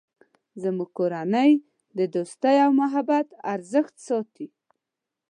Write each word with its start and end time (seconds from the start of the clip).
زموږ 0.63 0.89
کورنۍ 0.97 1.51
د 1.97 1.99
دوستۍ 2.15 2.55
او 2.65 2.71
محبت 2.81 3.27
ارزښت 3.53 3.95
ساتی 4.07 4.47